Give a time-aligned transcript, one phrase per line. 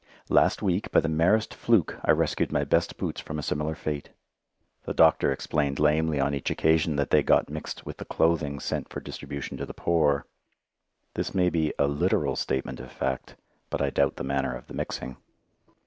[0.29, 4.09] Last week, by the merest fluke, I rescued my best boots from a similar fate.
[4.85, 8.89] The doctor explained lamely on each occasion that they got mixed with the clothing sent
[8.89, 10.25] for distribution to the poor.
[11.13, 13.35] This may be a literal statement of fact,
[13.69, 15.17] but I doubt the manner of the mixing.